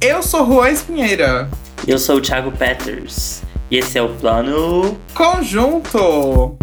Eu 0.00 0.22
sou 0.22 0.46
Juan 0.46 0.70
Espinheira. 0.70 1.50
Eu 1.84 1.98
sou 1.98 2.18
o 2.18 2.20
Thiago 2.20 2.52
Peters. 2.52 3.42
E 3.68 3.78
esse 3.78 3.98
é 3.98 4.02
o 4.02 4.14
Plano 4.14 4.96
Conjunto. 5.12 6.56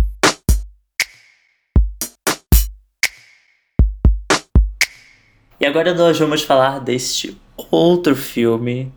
E 5.60 5.66
agora 5.66 5.94
nós 5.94 6.18
vamos 6.18 6.44
falar 6.44 6.80
deste 6.80 7.38
outro 7.70 8.16
filme 8.16 8.90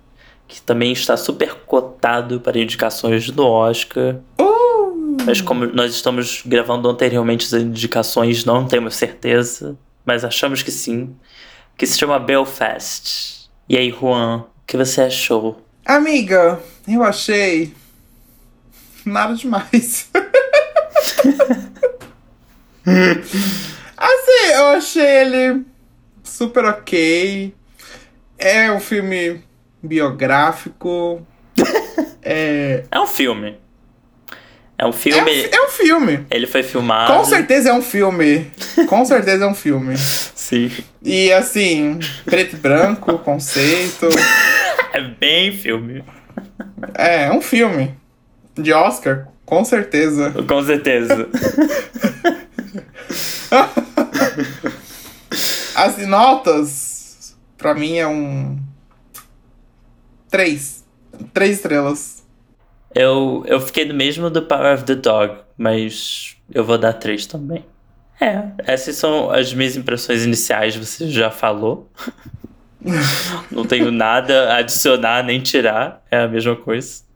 que 0.47 0.63
também 0.63 0.93
está 0.93 1.17
super 1.17 1.55
cotado 1.67 2.41
para 2.41 2.61
indicações 2.61 3.29
no 3.31 3.45
Oscar. 3.45 4.21
Uh! 4.41 5.17
Mas 5.27 5.41
como 5.41 5.67
nós 5.67 5.93
estamos 5.93 6.43
gravando 6.47 6.89
anteriormente 6.89 7.45
as 7.45 7.61
indicações, 7.61 8.45
não 8.45 8.69
temos 8.69 8.95
certeza, 8.95 9.77
mas 10.05 10.25
achamos 10.25 10.63
que 10.63 10.71
sim. 10.71 11.17
Que 11.77 11.85
se 11.89 11.99
chama 11.99 12.21
Belfast. 12.21 13.38
E 13.69 13.77
aí, 13.77 13.91
Juan, 13.91 14.39
o 14.39 14.47
que 14.67 14.79
você 14.79 15.03
achou? 15.03 15.63
Amiga, 15.85 16.59
eu 16.89 17.05
achei. 17.05 17.75
Nada 19.05 19.35
demais. 19.35 20.09
assim, 23.97 24.53
eu 24.55 24.69
achei 24.69 25.05
ele 25.05 25.67
super 26.25 26.65
ok. 26.65 27.55
É 28.39 28.73
um 28.73 28.81
filme 28.81 29.45
biográfico. 29.83 31.27
É, 32.31 32.85
É 32.91 33.01
um 33.01 33.07
filme. 33.07 33.57
É 34.77 34.85
um 34.85 34.89
é, 34.89 34.91
um, 34.91 34.93
filme. 34.93 35.49
é 35.51 35.61
um 35.63 35.69
filme. 35.69 36.27
Ele 36.31 36.47
foi 36.47 36.63
filmado. 36.63 37.11
Com 37.13 37.25
certeza 37.25 37.71
é 37.71 37.73
um 37.73 37.81
filme. 37.81 38.51
Com 38.87 39.03
certeza 39.05 39.45
é 39.45 39.49
um 39.49 39.55
filme. 39.55 39.95
Sim. 40.49 40.71
E 41.03 41.31
assim, 41.31 41.99
preto 42.25 42.57
e 42.57 42.59
branco, 42.59 43.19
conceito. 43.19 44.09
É 44.95 45.03
bem 45.03 45.53
filme. 45.53 46.03
É, 46.95 47.25
é 47.25 47.31
um 47.31 47.43
filme. 47.43 47.95
De 48.55 48.73
Oscar, 48.73 49.29
com 49.45 49.63
certeza. 49.63 50.33
Com 50.49 50.65
certeza. 50.65 51.29
As 55.77 55.99
notas, 56.07 57.37
pra 57.59 57.75
mim, 57.75 57.99
é 57.99 58.07
um. 58.07 58.59
Três. 60.31 60.83
Três 61.35 61.57
estrelas. 61.57 62.25
eu, 62.95 63.45
eu 63.47 63.61
fiquei 63.61 63.85
no 63.85 63.93
mesmo 63.93 64.31
do 64.31 64.41
Power 64.41 64.77
of 64.77 64.85
the 64.85 64.95
Dog, 64.95 65.41
mas 65.59 66.39
eu 66.51 66.65
vou 66.65 66.79
dar 66.79 66.95
três 66.95 67.27
também. 67.27 67.67
É, 68.21 68.43
essas 68.67 68.97
são 68.97 69.31
as 69.31 69.53
minhas 69.55 69.77
impressões 69.77 70.25
iniciais, 70.25 70.75
você 70.75 71.09
já 71.09 71.31
falou. 71.31 71.91
Não 73.51 73.65
tenho 73.65 73.91
nada 73.91 74.53
a 74.53 74.57
adicionar 74.59 75.23
nem 75.23 75.41
tirar, 75.41 76.03
é 76.11 76.19
a 76.19 76.29
mesma 76.29 76.57
coisa. 76.57 77.09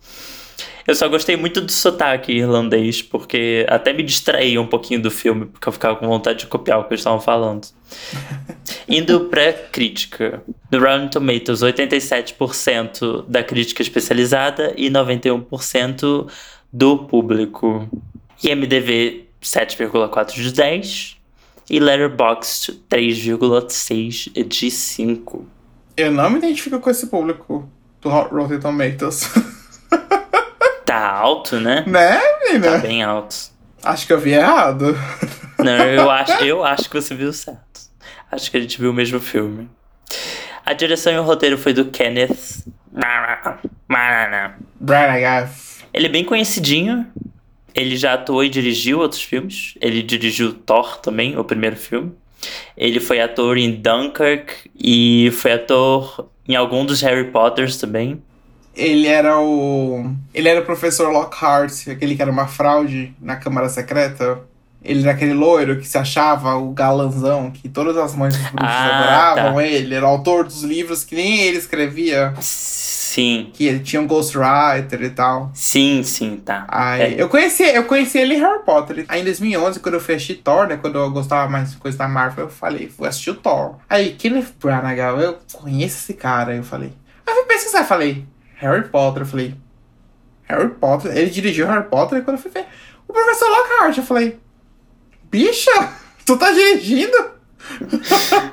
Eu 0.87 0.97
só 0.97 1.09
gostei 1.09 1.37
muito 1.37 1.61
do 1.61 1.71
sotaque 1.71 2.33
irlandês, 2.33 3.01
porque 3.01 3.65
até 3.69 3.93
me 3.93 4.03
distraía 4.03 4.61
um 4.61 4.67
pouquinho 4.67 5.01
do 5.01 5.11
filme, 5.11 5.47
porque 5.47 5.69
eu 5.69 5.73
ficava 5.73 5.97
com 5.97 6.07
vontade 6.09 6.41
de 6.41 6.47
copiar 6.47 6.81
o 6.81 6.85
que 6.85 6.93
eles 6.93 7.01
estavam 7.01 7.21
falando. 7.21 7.69
Indo 8.89 9.27
pra 9.27 9.53
crítica. 9.53 10.43
No 10.71 10.81
Rotten 10.81 11.09
Tomatoes, 11.09 11.61
87% 11.61 13.25
da 13.29 13.45
crítica 13.45 13.81
especializada 13.81 14.75
e 14.77 14.91
91% 14.91 16.29
do 16.73 16.99
público. 16.99 17.89
IMDB 18.43 19.29
7,4 19.43 20.35
de 20.35 20.53
10 20.53 21.17
e 21.69 21.79
Letterboxd 21.81 22.83
3,6 22.91 24.47
de 24.49 24.71
5. 24.71 25.47
Eu 25.97 26.11
não 26.11 26.31
me 26.31 26.39
identifico 26.39 26.79
com 26.81 26.91
esse 26.91 27.07
público 27.09 27.69
do 28.01 28.09
Rotten 28.09 28.61
Tomatoes. 28.61 29.29
Tá 30.85 31.09
alto, 31.11 31.59
né? 31.59 31.85
né, 31.87 32.19
Tá 32.19 32.23
menina? 32.53 32.79
bem 32.79 33.03
alto. 33.03 33.35
Acho 33.83 34.07
que 34.07 34.13
eu 34.13 34.19
vi 34.21 34.33
errado. 34.33 34.95
Não, 35.59 35.73
eu 35.87 36.11
acho, 36.11 36.33
eu 36.45 36.63
acho 36.65 36.91
que 36.91 37.01
você 37.01 37.15
viu 37.15 37.33
certo. 37.33 37.81
Acho 38.31 38.51
que 38.51 38.59
a 38.59 38.61
gente 38.61 38.79
viu 38.79 38.91
o 38.91 38.95
mesmo 38.95 39.19
filme. 39.19 39.71
A 40.67 40.75
direção 40.75 41.11
e 41.13 41.19
o 41.19 41.23
roteiro 41.23 41.57
foi 41.57 41.73
do 41.73 41.87
Kenneth. 41.87 42.65
Branagh. 43.89 45.49
Ele 45.95 46.07
é 46.07 46.11
bem 46.11 46.25
conhecidinho. 46.25 47.07
Ele 47.75 47.97
já 47.97 48.15
atuou 48.15 48.45
e 48.45 48.49
dirigiu 48.49 48.99
outros 49.01 49.23
filmes. 49.23 49.75
Ele 49.81 50.03
dirigiu 50.03 50.53
Thor 50.53 50.99
também, 50.99 51.39
o 51.39 51.45
primeiro 51.45 51.77
filme. 51.77 52.13
Ele 52.77 52.99
foi 53.01 53.21
ator 53.21 53.57
em 53.57 53.71
Dunkirk 53.71 54.71
e 54.79 55.31
foi 55.33 55.53
ator 55.53 56.29
em 56.49 56.57
algum 56.57 56.85
dos 56.85 57.01
Harry 57.01 57.31
Potters 57.31 57.77
também. 57.77 58.21
Ele 58.75 59.07
era 59.07 59.39
o. 59.39 60.11
Ele 60.35 60.49
era 60.49 60.61
o 60.61 60.65
professor 60.65 61.11
Lockhart, 61.13 61.89
aquele 61.89 62.17
que 62.17 62.23
era 62.23 62.31
uma 62.31 62.47
fraude 62.49 63.15
na 63.21 63.37
Câmara 63.37 63.69
Secreta. 63.69 64.41
Ele 64.85 65.03
era 65.03 65.13
aquele 65.13 65.35
loiro 65.35 65.79
que 65.79 65.87
se 65.87 65.97
achava 65.97 66.57
o 66.57 66.73
galanzão, 66.73 67.51
que 67.53 67.69
todas 67.69 67.97
as 67.97 68.17
mães 68.17 68.37
dos 68.37 68.47
bruxos 68.51 68.69
Ah, 68.75 69.31
adoravam 69.33 69.55
tá. 69.57 69.63
ele. 69.67 69.95
Era 69.95 70.05
o 70.07 70.09
autor 70.09 70.45
dos 70.45 70.63
livros 70.65 71.05
que 71.05 71.15
nem 71.15 71.43
ele 71.43 71.59
escrevia. 71.59 72.35
Sim, 73.15 73.51
Que 73.53 73.67
ele 73.67 73.81
tinha 73.81 74.01
um 74.01 74.07
ghostwriter 74.07 75.03
e 75.03 75.11
tal. 75.11 75.51
sim, 75.53 76.03
sim, 76.03 76.39
tá. 76.39 76.65
Aí, 76.67 77.03
É. 77.15 77.23
eu, 77.23 77.29
conheci, 77.29 77.63
eu 77.63 77.85
conheci 77.85 78.17
ele 78.17 78.37
em 78.37 78.41
Harry 78.41 78.63
Potter. 78.65 79.05
Aí 79.07 79.21
em 79.21 79.25
2011, 79.25 79.81
quando 79.81 79.97
eu 79.97 80.01
fui 80.01 80.15
assistir 80.15 80.37
Thor, 80.37 80.67
né? 80.67 80.79
Quando 80.79 80.97
eu 80.99 81.11
gostava 81.11 81.47
mais 81.51 81.73
de 81.73 81.77
coisa 81.77 81.99
da 81.99 82.09
Marvel, 82.09 82.47
eu 82.47 82.51
falei, 82.51 82.91
vou 82.97 83.07
assistir 83.07 83.29
o 83.31 83.35
Thor. 83.35 83.75
Aí, 83.91 84.15
Kenneth 84.15 84.55
Branagh, 84.59 84.99
eu 85.23 85.39
conheço 85.53 85.99
esse 85.99 86.15
cara. 86.15 86.53
Aí 86.53 86.57
eu 86.57 86.65
falei, 86.65 86.91
aí 87.27 87.35
eu 87.35 87.41
fui 87.41 87.45
pesquisar, 87.45 87.81
eu 87.81 87.85
falei, 87.85 88.25
Harry 88.57 88.89
Potter. 88.89 89.23
Eu 89.23 89.27
falei, 89.27 89.55
Harry 90.45 90.71
Potter? 90.71 91.15
Ele 91.15 91.29
dirigiu 91.29 91.67
Harry 91.67 91.85
Potter. 91.91 92.19
E 92.19 92.23
quando 92.23 92.37
eu 92.39 92.43
fui 92.43 92.51
ver, 92.51 92.65
o 93.07 93.13
professor 93.13 93.47
Lockhart, 93.51 93.99
eu 93.99 94.05
falei, 94.05 94.39
bicha, 95.31 95.71
tu 96.25 96.37
tá 96.39 96.51
dirigindo? 96.51 97.31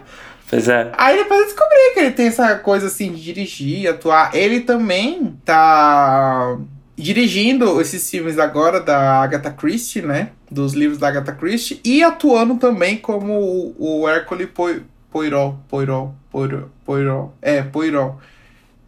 Pois 0.49 0.67
é. 0.67 0.91
Aí 0.97 1.17
depois 1.17 1.39
eu 1.41 1.45
descobri 1.45 1.93
que 1.93 1.99
ele 1.99 2.11
tem 2.11 2.27
essa 2.27 2.55
coisa 2.57 2.87
assim 2.87 3.11
de 3.11 3.21
dirigir, 3.23 3.87
atuar. 3.87 4.33
Ele 4.35 4.61
também 4.61 5.37
tá 5.45 6.57
dirigindo 6.97 7.79
esses 7.79 8.09
filmes 8.09 8.37
agora 8.39 8.79
da 8.79 9.21
Agatha 9.21 9.51
Christie, 9.51 10.01
né? 10.01 10.31
Dos 10.49 10.73
livros 10.73 10.97
da 10.97 11.07
Agatha 11.07 11.31
Christie. 11.33 11.79
E 11.85 12.03
atuando 12.03 12.55
também 12.55 12.97
como 12.97 13.33
o, 13.77 14.01
o 14.01 14.09
Hércules 14.09 14.49
Poi- 14.53 14.81
Poirot. 15.11 15.57
Poirot. 15.69 16.11
Poirot. 16.31 16.65
Poirot. 16.85 17.31
É, 17.41 17.61
Poirot. 17.61 18.15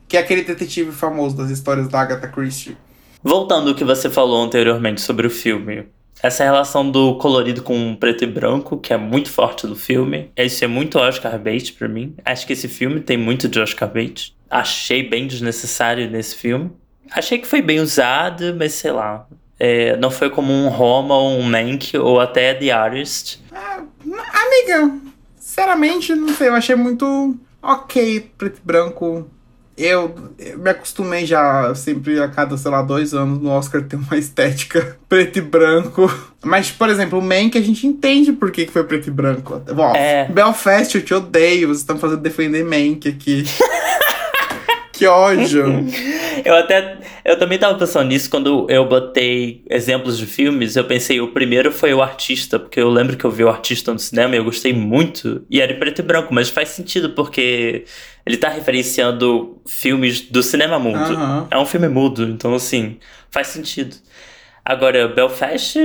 Que 0.07 0.17
é 0.17 0.19
aquele 0.19 0.43
detetive 0.43 0.91
famoso 0.91 1.37
das 1.37 1.49
histórias 1.49 1.87
da 1.87 2.01
Agatha 2.01 2.27
Christie. 2.27 2.75
Voltando 3.23 3.69
ao 3.69 3.75
que 3.75 3.83
você 3.85 4.09
falou 4.09 4.43
anteriormente 4.43 4.99
sobre 4.99 5.27
o 5.27 5.29
filme. 5.29 5.85
Essa 6.21 6.43
relação 6.43 6.89
do 6.89 7.15
colorido 7.15 7.63
com 7.63 7.95
preto 7.95 8.23
e 8.23 8.27
branco, 8.27 8.77
que 8.77 8.93
é 8.93 8.97
muito 8.97 9.31
forte 9.31 9.65
do 9.65 9.75
filme. 9.75 10.29
Isso 10.37 10.63
é 10.63 10.67
muito 10.67 10.99
Oscar 10.99 11.39
bait 11.39 11.73
pra 11.73 11.87
mim. 11.87 12.15
Acho 12.23 12.45
que 12.45 12.53
esse 12.53 12.67
filme 12.67 12.99
tem 12.99 13.17
muito 13.17 13.47
de 13.47 13.59
Oscar 13.59 13.91
bait. 13.91 14.35
Achei 14.49 15.01
bem 15.07 15.25
desnecessário 15.25 16.09
nesse 16.09 16.35
filme. 16.35 16.71
Achei 17.09 17.39
que 17.39 17.47
foi 17.47 17.61
bem 17.61 17.79
usado, 17.79 18.55
mas 18.57 18.73
sei 18.73 18.91
lá. 18.91 19.27
É, 19.59 19.97
não 19.97 20.11
foi 20.11 20.29
como 20.29 20.51
um 20.51 20.69
Roma 20.69 21.15
ou 21.15 21.37
um 21.37 21.43
Mank 21.43 21.97
ou 21.97 22.19
até 22.19 22.53
The 22.53 22.71
Artist. 22.71 23.39
Amiga, 23.51 24.97
sinceramente, 25.35 26.15
não 26.15 26.29
sei, 26.29 26.47
eu 26.47 26.55
achei 26.55 26.75
muito 26.75 27.35
ok, 27.61 28.31
preto 28.37 28.57
e 28.57 28.65
branco. 28.65 29.29
Eu, 29.83 30.13
eu 30.37 30.59
me 30.59 30.69
acostumei 30.69 31.25
já 31.25 31.73
sempre 31.73 32.19
a 32.21 32.27
cada, 32.27 32.55
sei 32.55 32.69
lá, 32.69 32.83
dois 32.83 33.15
anos 33.15 33.41
no 33.41 33.49
Oscar 33.49 33.81
ter 33.81 33.95
uma 33.95 34.15
estética 34.15 34.95
preto 35.09 35.39
e 35.39 35.41
branco. 35.41 36.07
Mas, 36.43 36.69
por 36.69 36.87
exemplo, 36.89 37.17
o 37.17 37.21
Man 37.21 37.49
que 37.49 37.57
a 37.57 37.61
gente 37.61 37.87
entende 37.87 38.31
por 38.31 38.51
que, 38.51 38.65
que 38.65 38.71
foi 38.71 38.83
preto 38.83 39.07
e 39.07 39.11
branco. 39.11 39.59
Bom, 39.73 39.93
É. 39.95 40.27
Belfast, 40.29 40.93
eu 40.95 41.03
te 41.03 41.13
odeio, 41.13 41.67
vocês 41.69 41.79
estão 41.79 41.97
fazendo 41.97 42.21
defender 42.21 42.63
Mank 42.63 43.09
aqui. 43.09 43.43
que 45.01 45.07
ódio. 45.07 45.65
Eu 46.45 46.55
até. 46.55 46.99
Eu 47.25 47.37
também 47.37 47.57
tava 47.57 47.75
pensando 47.77 48.07
nisso 48.07 48.29
quando 48.29 48.65
eu 48.69 48.87
botei 48.87 49.63
exemplos 49.69 50.17
de 50.17 50.25
filmes. 50.25 50.75
Eu 50.75 50.83
pensei, 50.83 51.19
o 51.19 51.27
primeiro 51.27 51.71
foi 51.71 51.93
o 51.93 52.01
artista, 52.01 52.57
porque 52.57 52.79
eu 52.79 52.89
lembro 52.89 53.15
que 53.15 53.23
eu 53.23 53.29
vi 53.29 53.43
o 53.43 53.49
artista 53.49 53.93
no 53.93 53.99
cinema 53.99 54.33
e 54.33 54.37
eu 54.37 54.43
gostei 54.43 54.73
muito. 54.73 55.45
E 55.49 55.61
era 55.61 55.71
em 55.71 55.77
preto 55.77 55.99
e 55.99 56.01
branco, 56.03 56.33
mas 56.33 56.49
faz 56.49 56.69
sentido 56.69 57.11
porque 57.11 57.85
ele 58.25 58.37
tá 58.37 58.49
referenciando 58.49 59.61
filmes 59.67 60.21
do 60.21 60.41
cinema 60.41 60.79
mudo. 60.79 60.97
Aham. 60.97 61.47
É 61.51 61.57
um 61.57 61.65
filme 61.65 61.87
mudo, 61.87 62.23
então 62.23 62.55
assim, 62.55 62.97
faz 63.29 63.47
sentido. 63.47 63.95
Agora, 64.65 65.07
Belfast. 65.07 65.77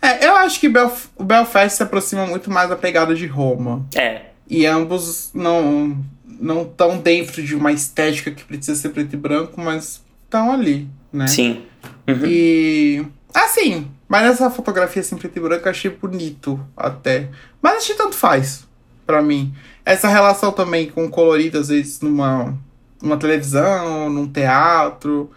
É, 0.00 0.26
eu 0.26 0.36
acho 0.36 0.60
que 0.60 0.68
Belf 0.68 1.06
o 1.16 1.24
Belfast 1.24 1.76
se 1.76 1.82
aproxima 1.82 2.26
muito 2.26 2.50
mais 2.50 2.68
da 2.68 2.76
pegada 2.76 3.14
de 3.14 3.26
Roma. 3.26 3.84
É. 3.96 4.26
E 4.48 4.64
ambos 4.64 5.30
não 5.34 6.04
não 6.40 6.62
estão 6.62 6.98
dentro 6.98 7.42
de 7.42 7.54
uma 7.54 7.72
estética 7.72 8.30
que 8.30 8.44
precisa 8.44 8.78
ser 8.78 8.90
preto 8.90 9.14
e 9.14 9.16
branco, 9.16 9.60
mas 9.60 10.02
estão 10.24 10.52
ali, 10.52 10.88
né? 11.12 11.26
Sim. 11.26 11.64
Uhum. 12.06 12.26
E. 12.26 13.06
Assim, 13.34 13.90
mas 14.08 14.26
essa 14.26 14.50
fotografia 14.50 15.00
assim, 15.00 15.16
preto 15.16 15.36
e 15.36 15.40
branco 15.40 15.66
eu 15.66 15.70
achei 15.70 15.90
bonito 15.90 16.60
até. 16.76 17.28
Mas 17.60 17.78
achei 17.78 17.94
tanto 17.94 18.14
faz, 18.14 18.66
pra 19.04 19.20
mim. 19.20 19.54
Essa 19.84 20.08
relação 20.08 20.52
também 20.52 20.88
com 20.88 21.08
colorido, 21.10 21.58
às 21.58 21.68
vezes, 21.68 22.00
numa. 22.00 22.56
numa 23.02 23.16
televisão, 23.16 24.08
num 24.08 24.28
teatro. 24.28 25.30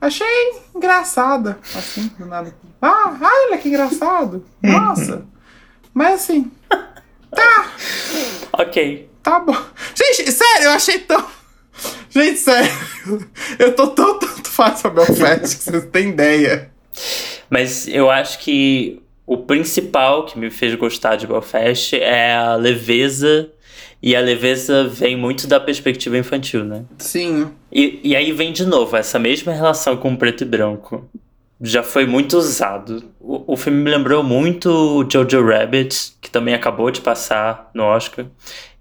Achei 0.00 0.26
engraçada, 0.74 1.58
assim, 1.74 2.10
do 2.18 2.26
nada. 2.26 2.54
Ah, 2.80 3.16
olha 3.20 3.58
que 3.58 3.68
engraçado. 3.68 4.44
Nossa. 4.62 5.24
Mas 5.92 6.20
assim. 6.20 6.50
Tá. 7.30 7.72
ok. 8.52 9.10
Tá 9.26 9.40
bom. 9.40 9.56
Gente, 9.92 10.30
sério, 10.30 10.66
eu 10.66 10.70
achei 10.70 11.00
tão. 11.00 11.26
Gente, 12.10 12.38
sério. 12.38 12.70
Eu 13.58 13.74
tô 13.74 13.88
tão 13.88 14.20
tanto 14.20 14.48
fácil 14.48 14.88
Belfast 14.92 15.56
que 15.56 15.64
vocês 15.64 15.84
têm 15.86 16.10
ideia. 16.10 16.70
Mas 17.50 17.88
eu 17.88 18.08
acho 18.08 18.38
que 18.38 19.02
o 19.26 19.38
principal 19.38 20.26
que 20.26 20.38
me 20.38 20.48
fez 20.48 20.76
gostar 20.76 21.16
de 21.16 21.26
Belfast 21.26 21.96
é 21.96 22.36
a 22.36 22.54
leveza. 22.54 23.50
E 24.00 24.14
a 24.14 24.20
leveza 24.20 24.86
vem 24.86 25.16
muito 25.16 25.48
da 25.48 25.58
perspectiva 25.58 26.16
infantil, 26.16 26.64
né? 26.64 26.84
Sim. 26.98 27.50
E, 27.72 27.98
e 28.04 28.14
aí 28.14 28.30
vem 28.30 28.52
de 28.52 28.64
novo 28.64 28.96
essa 28.96 29.18
mesma 29.18 29.52
relação 29.52 29.96
com 29.96 30.12
o 30.12 30.16
preto 30.16 30.42
e 30.42 30.46
branco. 30.46 31.10
Já 31.60 31.82
foi 31.82 32.06
muito 32.06 32.36
usado. 32.36 33.02
O, 33.18 33.54
o 33.54 33.56
filme 33.56 33.82
me 33.82 33.90
lembrou 33.90 34.22
muito 34.22 35.06
Jojo 35.10 35.44
Rabbit, 35.44 36.12
que 36.20 36.30
também 36.30 36.54
acabou 36.54 36.90
de 36.90 37.00
passar 37.00 37.70
no 37.72 37.84
Oscar. 37.84 38.26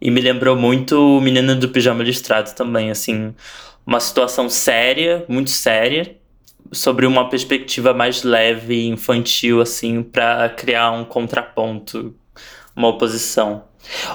E 0.02 0.12
me 0.12 0.20
lembrou 0.22 0.56
muito 0.56 1.18
o 1.18 1.22
Menino 1.22 1.56
do 1.56 1.70
Pijama 1.70 2.04
Listrado 2.04 2.54
também, 2.54 2.92
assim. 2.92 3.34
Uma 3.86 4.00
situação 4.00 4.50
séria, 4.50 5.24
muito 5.28 5.52
séria, 5.52 6.18
sobre 6.72 7.06
uma 7.06 7.30
perspectiva 7.30 7.94
mais 7.94 8.24
leve 8.24 8.88
infantil, 8.88 9.62
assim, 9.62 10.04
para 10.04 10.50
criar 10.50 10.92
um 10.92 11.06
contraponto, 11.06 12.14
uma 12.76 12.90
oposição. 12.90 13.64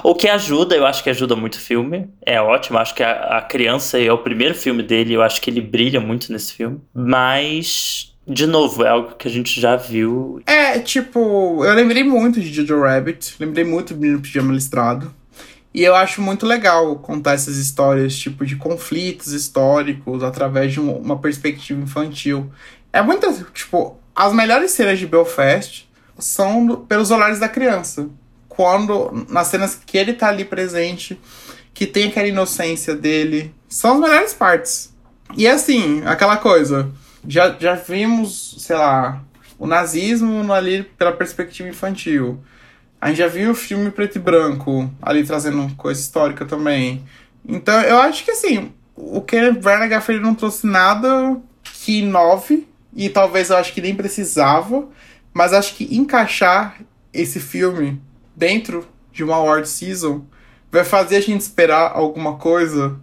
O 0.03 0.13
que 0.13 0.27
ajuda, 0.27 0.75
eu 0.75 0.85
acho 0.85 1.03
que 1.03 1.09
ajuda 1.09 1.35
muito 1.35 1.55
o 1.55 1.59
filme. 1.59 2.09
É 2.25 2.41
ótimo, 2.41 2.77
acho 2.77 2.93
que 2.93 3.03
a, 3.03 3.37
a 3.37 3.41
criança 3.41 3.99
é 3.99 4.11
o 4.11 4.17
primeiro 4.17 4.53
filme 4.53 4.83
dele, 4.83 5.13
eu 5.13 5.21
acho 5.21 5.41
que 5.41 5.49
ele 5.49 5.61
brilha 5.61 5.99
muito 5.99 6.31
nesse 6.31 6.53
filme. 6.53 6.79
Mas, 6.93 8.10
de 8.27 8.45
novo, 8.45 8.83
é 8.83 8.89
algo 8.89 9.15
que 9.15 9.27
a 9.27 9.31
gente 9.31 9.59
já 9.59 9.75
viu. 9.75 10.41
É, 10.45 10.79
tipo, 10.79 11.65
eu 11.65 11.73
lembrei 11.73 12.03
muito 12.03 12.39
de 12.39 12.53
Jojo 12.53 12.81
Rabbit, 12.81 13.35
lembrei 13.39 13.65
muito 13.65 13.93
do 13.93 13.99
Menino 13.99 14.21
Pijama 14.21 14.53
Listrado. 14.53 15.13
E 15.73 15.83
eu 15.83 15.95
acho 15.95 16.21
muito 16.21 16.45
legal 16.45 16.97
contar 16.97 17.33
essas 17.33 17.55
histórias, 17.57 18.15
tipo, 18.15 18.45
de 18.45 18.57
conflitos 18.57 19.31
históricos 19.31 20.21
através 20.21 20.73
de 20.73 20.79
uma 20.79 21.17
perspectiva 21.17 21.81
infantil. 21.81 22.51
É 22.91 23.01
muito, 23.01 23.45
tipo, 23.53 23.97
as 24.13 24.33
melhores 24.33 24.71
cenas 24.71 24.99
de 24.99 25.07
Belfast 25.07 25.89
são 26.19 26.65
do, 26.65 26.77
pelos 26.77 27.09
olhares 27.09 27.39
da 27.39 27.47
criança. 27.47 28.09
Quando, 28.49 29.25
nas 29.29 29.47
cenas 29.47 29.79
que 29.85 29.97
ele 29.97 30.13
tá 30.13 30.27
ali 30.27 30.43
presente, 30.43 31.19
que 31.73 31.87
tem 31.87 32.09
aquela 32.09 32.27
inocência 32.27 32.93
dele, 32.93 33.53
são 33.69 33.93
as 33.93 33.99
melhores 34.01 34.33
partes. 34.33 34.93
E 35.37 35.47
assim, 35.47 36.03
aquela 36.05 36.35
coisa, 36.35 36.91
já, 37.27 37.55
já 37.59 37.75
vimos, 37.75 38.55
sei 38.59 38.75
lá, 38.75 39.23
o 39.57 39.67
nazismo 39.67 40.51
ali 40.51 40.83
pela 40.83 41.11
perspectiva 41.11 41.69
infantil. 41.69 42.43
A 42.99 43.09
gente 43.09 43.17
já 43.17 43.27
viu 43.27 43.51
o 43.51 43.55
filme 43.55 43.89
preto 43.91 44.17
e 44.17 44.19
branco, 44.19 44.91
ali 45.01 45.23
trazendo 45.23 45.73
coisa 45.75 45.99
histórica 45.99 46.45
também. 46.45 47.03
Então, 47.47 47.81
eu 47.81 47.97
acho 47.99 48.23
que 48.23 48.31
assim, 48.31 48.71
o 48.95 49.21
Kenneth 49.21 49.59
Branagh 49.59 50.03
ele 50.09 50.19
não 50.19 50.35
trouxe 50.35 50.67
nada 50.67 51.37
que 51.63 51.99
inove, 51.99 52.67
e 52.95 53.09
talvez 53.09 53.49
eu 53.49 53.57
acho 53.57 53.73
que 53.73 53.81
nem 53.81 53.95
precisava, 53.95 54.87
mas 55.33 55.53
acho 55.53 55.75
que 55.75 55.95
encaixar 55.95 56.81
esse 57.13 57.39
filme 57.39 58.01
dentro 58.35 58.87
de 59.11 59.23
uma 59.23 59.35
award 59.35 59.67
season 59.67 60.25
vai 60.71 60.83
fazer 60.83 61.17
a 61.17 61.21
gente 61.21 61.41
esperar 61.41 61.91
alguma 61.93 62.35
coisa. 62.35 62.99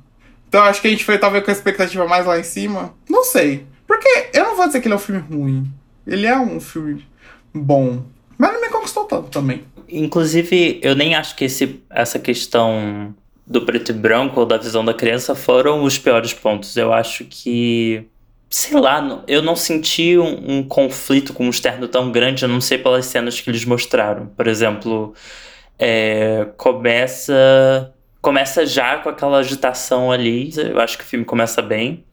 Então 0.49 0.63
acho 0.63 0.81
que 0.81 0.89
a 0.89 0.91
gente 0.91 1.05
foi 1.05 1.19
talvez 1.19 1.45
com 1.45 1.51
a 1.51 1.55
expectativa 1.55 2.07
mais 2.07 2.27
lá 2.27 2.39
em 2.39 2.45
cima. 2.45 2.95
Não 3.09 3.25
sei. 3.25 3.67
Porque 3.99 4.31
eu 4.33 4.45
não 4.45 4.57
vou 4.57 4.67
dizer 4.67 4.81
que 4.81 4.87
ele 4.87 4.95
é 4.95 4.97
um 4.97 5.01
filme 5.01 5.21
ruim. 5.21 5.73
Ele 6.07 6.27
é 6.27 6.39
um 6.39 6.61
filme 6.61 7.05
bom. 7.53 8.05
Mas 8.39 8.53
não 8.53 8.61
me 8.61 8.69
conquistou 8.69 9.05
tanto 9.05 9.29
também. 9.29 9.65
Inclusive, 9.89 10.79
eu 10.83 10.95
nem 10.95 11.17
acho 11.17 11.35
que 11.35 11.45
esse, 11.45 11.83
essa 11.91 12.19
questão 12.19 13.13
do 13.45 13.63
preto 13.67 13.91
e 13.91 13.95
branco 13.95 14.39
ou 14.39 14.47
da 14.47 14.57
visão 14.57 14.85
da 14.85 14.95
criança 14.95 15.35
foram 15.35 15.83
os 15.83 15.99
piores 15.99 16.33
pontos. 16.33 16.77
Eu 16.77 16.93
acho 16.93 17.25
que. 17.25 18.07
Sei 18.49 18.79
lá, 18.79 19.25
eu 19.27 19.43
não 19.43 19.55
senti 19.55 20.17
um, 20.17 20.59
um 20.59 20.63
conflito 20.63 21.35
com 21.35 21.45
um 21.45 21.51
externo 21.51 21.87
tão 21.87 22.11
grande, 22.11 22.45
a 22.45 22.49
não 22.49 22.63
sei 22.63 22.79
pelas 22.79 23.05
cenas 23.05 23.39
que 23.41 23.51
eles 23.51 23.65
mostraram. 23.65 24.27
Por 24.29 24.47
exemplo, 24.47 25.13
é, 25.79 26.47
começa. 26.57 27.93
Começa 28.23 28.65
já 28.65 28.99
com 28.99 29.09
aquela 29.09 29.39
agitação 29.39 30.13
ali. 30.13 30.51
Eu 30.57 30.81
acho 30.81 30.97
que 30.97 31.05
o 31.05 31.07
filme 31.07 31.25
começa 31.25 31.61
bem. 31.61 32.05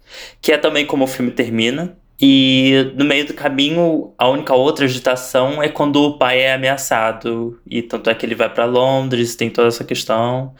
Que 0.41 0.51
é 0.51 0.57
também 0.57 0.85
como 0.85 1.03
o 1.05 1.07
filme 1.07 1.31
termina. 1.31 1.97
E 2.19 2.93
no 2.95 3.03
meio 3.03 3.27
do 3.27 3.33
caminho, 3.33 4.13
a 4.17 4.27
única 4.29 4.53
outra 4.53 4.85
agitação 4.85 5.61
é 5.61 5.67
quando 5.67 5.97
o 6.01 6.17
pai 6.17 6.41
é 6.41 6.53
ameaçado. 6.53 7.59
E 7.69 7.81
tanto 7.81 8.09
é 8.09 8.15
que 8.15 8.25
ele 8.25 8.35
vai 8.35 8.49
para 8.49 8.65
Londres, 8.65 9.35
tem 9.35 9.49
toda 9.49 9.67
essa 9.67 9.83
questão. 9.83 10.53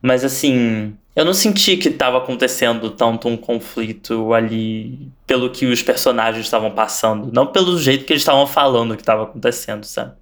Mas 0.00 0.24
assim, 0.24 0.96
eu 1.16 1.24
não 1.24 1.32
senti 1.32 1.76
que 1.76 1.88
estava 1.88 2.18
acontecendo 2.18 2.90
tanto 2.90 3.28
um 3.28 3.36
conflito 3.36 4.34
ali 4.34 5.10
pelo 5.26 5.50
que 5.50 5.64
os 5.66 5.82
personagens 5.82 6.44
estavam 6.44 6.70
passando, 6.72 7.32
não 7.32 7.46
pelo 7.46 7.78
jeito 7.78 8.04
que 8.04 8.12
eles 8.12 8.22
estavam 8.22 8.46
falando 8.46 8.96
que 8.96 9.02
estava 9.02 9.22
acontecendo, 9.24 9.84
sabe? 9.84 10.12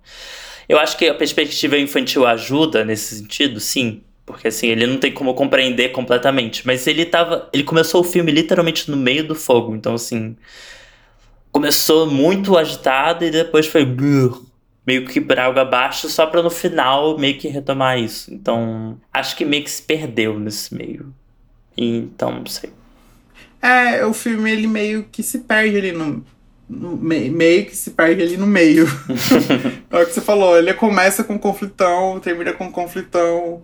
Eu 0.68 0.78
acho 0.78 0.96
que 0.96 1.08
a 1.08 1.14
perspectiva 1.14 1.78
infantil 1.78 2.26
ajuda 2.26 2.84
nesse 2.84 3.16
sentido, 3.16 3.58
sim, 3.58 4.02
porque 4.32 4.48
assim, 4.48 4.68
ele 4.68 4.86
não 4.86 4.98
tem 4.98 5.12
como 5.12 5.34
compreender 5.34 5.90
completamente. 5.90 6.66
Mas 6.66 6.86
ele 6.86 7.04
tava. 7.04 7.48
Ele 7.52 7.62
começou 7.62 8.00
o 8.00 8.04
filme 8.04 8.32
literalmente 8.32 8.90
no 8.90 8.96
meio 8.96 9.26
do 9.26 9.34
fogo. 9.34 9.74
Então, 9.74 9.94
assim. 9.94 10.36
Começou 11.52 12.06
muito 12.06 12.56
agitado 12.56 13.24
e 13.24 13.30
depois 13.30 13.66
foi. 13.66 13.86
Meio 14.84 15.06
que 15.06 15.20
por 15.20 15.38
água 15.38 15.62
abaixo, 15.62 16.08
só 16.08 16.26
pra 16.26 16.42
no 16.42 16.50
final 16.50 17.16
meio 17.16 17.38
que 17.38 17.46
retomar 17.46 17.98
isso. 18.00 18.34
Então, 18.34 18.98
acho 19.12 19.36
que 19.36 19.44
meio 19.44 19.62
que 19.62 19.70
se 19.70 19.82
perdeu 19.82 20.40
nesse 20.40 20.74
meio. 20.74 21.14
Então, 21.76 22.32
não 22.32 22.46
sei. 22.46 22.70
É, 23.60 24.04
o 24.04 24.12
filme 24.12 24.50
ele 24.50 24.66
meio 24.66 25.04
que 25.04 25.22
se 25.22 25.40
perde 25.40 25.76
ali 25.76 25.92
no, 25.92 26.24
no 26.68 26.96
meio 26.96 27.66
que 27.66 27.76
se 27.76 27.90
perde 27.90 28.22
ali 28.22 28.36
no 28.36 28.46
meio. 28.46 28.86
é 29.90 30.02
o 30.02 30.06
que 30.06 30.12
você 30.12 30.20
falou, 30.20 30.58
ele 30.58 30.72
começa 30.74 31.22
com 31.22 31.38
conflitão, 31.38 32.18
termina 32.18 32.52
com 32.52 32.72
conflitão. 32.72 33.62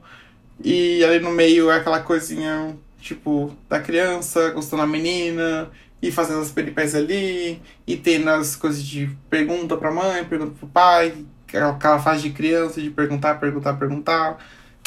E 0.63 1.05
ali 1.05 1.21
no 1.21 1.31
meio 1.31 1.71
é 1.71 1.77
aquela 1.77 2.01
coisinha, 2.01 2.77
tipo, 3.01 3.57
da 3.69 3.81
criança 3.81 4.51
gostando 4.51 4.83
da 4.83 4.89
menina, 4.89 5.71
e 6.01 6.11
fazendo 6.11 6.41
as 6.41 6.51
peripécias 6.51 7.03
ali, 7.03 7.61
e 7.87 7.97
tendo 7.97 8.29
as 8.31 8.57
coisas 8.57 8.83
de 8.83 9.11
pergunta 9.29 9.77
pra 9.77 9.91
mãe, 9.91 10.25
pergunta 10.25 10.55
pro 10.59 10.69
pai, 10.69 11.15
aquela 11.47 11.99
fase 11.99 12.23
de 12.23 12.31
criança 12.31 12.81
de 12.81 12.91
perguntar, 12.91 13.41
perguntar, 13.41 13.75
perguntar. 13.75 14.39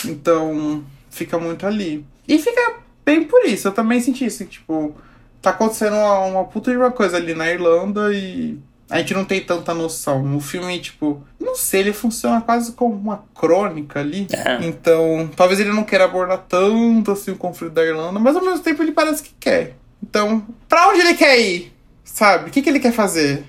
Então, 0.05 0.83
fica 1.09 1.37
muito 1.37 1.65
ali. 1.65 2.05
E 2.27 2.39
fica 2.39 2.79
bem 3.05 3.23
por 3.25 3.45
isso, 3.45 3.67
eu 3.67 3.71
também 3.71 3.99
senti 3.99 4.25
isso, 4.25 4.45
tipo, 4.45 4.95
tá 5.41 5.49
acontecendo 5.49 5.95
uma, 5.95 6.19
uma 6.25 6.43
puta 6.45 6.71
de 6.71 6.77
uma 6.77 6.91
coisa 6.91 7.17
ali 7.17 7.33
na 7.33 7.51
Irlanda 7.51 8.13
e 8.13 8.57
a 8.91 8.97
gente 8.99 9.13
não 9.13 9.23
tem 9.23 9.39
tanta 9.39 9.73
noção. 9.73 10.35
O 10.35 10.41
filme, 10.41 10.77
tipo, 10.79 11.25
não 11.39 11.55
sei, 11.55 11.79
ele 11.79 11.93
funciona 11.93 12.41
quase 12.41 12.73
como 12.73 12.93
uma 12.93 13.23
crônica 13.33 14.01
ali. 14.01 14.27
É. 14.33 14.65
Então, 14.65 15.31
talvez 15.33 15.61
ele 15.61 15.71
não 15.71 15.85
queira 15.85 16.03
abordar 16.03 16.45
tanto 16.47 17.09
assim 17.09 17.31
o 17.31 17.37
conflito 17.37 17.71
da 17.71 17.85
Irlanda, 17.85 18.19
mas 18.19 18.35
ao 18.35 18.43
mesmo 18.43 18.59
tempo 18.59 18.83
ele 18.83 18.91
parece 18.91 19.23
que 19.23 19.31
quer. 19.39 19.75
Então, 20.03 20.45
pra 20.67 20.89
onde 20.89 20.99
ele 20.99 21.13
quer 21.13 21.39
ir? 21.39 21.73
Sabe? 22.03 22.49
O 22.49 22.51
que, 22.51 22.61
que 22.61 22.69
ele 22.69 22.81
quer 22.81 22.91
fazer? 22.91 23.45